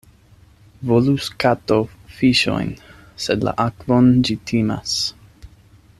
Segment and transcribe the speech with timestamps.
[0.91, 1.77] Volus kato
[2.21, 2.73] fiŝojn,
[3.27, 4.97] sed la akvon ĝi timas.